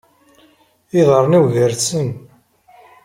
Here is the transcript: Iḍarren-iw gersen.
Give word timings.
Iḍarren-iw 0.99 1.45
gersen. 1.55 2.09